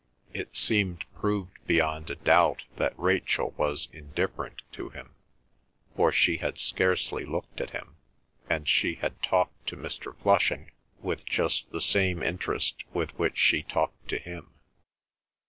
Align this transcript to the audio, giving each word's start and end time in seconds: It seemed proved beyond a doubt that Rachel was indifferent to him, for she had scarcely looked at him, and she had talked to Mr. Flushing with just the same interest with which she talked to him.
It 0.33 0.57
seemed 0.57 1.05
proved 1.13 1.59
beyond 1.67 2.09
a 2.09 2.15
doubt 2.15 2.63
that 2.77 2.97
Rachel 2.97 3.51
was 3.55 3.87
indifferent 3.93 4.63
to 4.71 4.89
him, 4.89 5.13
for 5.95 6.11
she 6.11 6.37
had 6.37 6.57
scarcely 6.57 7.23
looked 7.23 7.61
at 7.61 7.69
him, 7.69 7.97
and 8.49 8.67
she 8.67 8.95
had 8.95 9.21
talked 9.21 9.67
to 9.67 9.77
Mr. 9.77 10.17
Flushing 10.17 10.71
with 11.01 11.23
just 11.27 11.69
the 11.71 11.81
same 11.81 12.23
interest 12.23 12.83
with 12.95 13.11
which 13.19 13.37
she 13.37 13.61
talked 13.61 14.07
to 14.07 14.17
him. 14.17 14.49